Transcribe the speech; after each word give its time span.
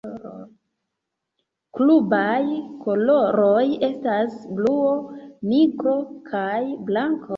Klubaj 1.79 2.41
koloroj 2.85 3.67
estas 3.89 4.39
bluo, 4.61 4.97
nigro 5.53 5.95
kaj 6.33 6.53
blanko. 6.91 7.29